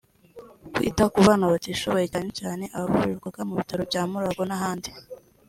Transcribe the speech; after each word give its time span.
kwita 0.73 1.03
ku 1.13 1.19
bana 1.27 1.45
batishoboye 1.51 2.05
cyane 2.13 2.29
cyane 2.39 2.63
abavurirwaga 2.77 3.41
mu 3.47 3.53
bitaro 3.59 3.81
bya 3.89 4.01
Mulago 4.09 4.43
n’ahandi 4.49 4.89